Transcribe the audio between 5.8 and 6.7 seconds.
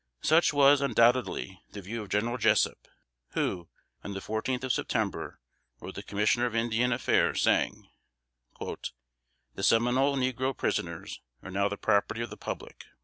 the Commissioner of